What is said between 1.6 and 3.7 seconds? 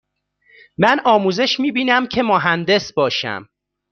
بینم که مهندس باشم.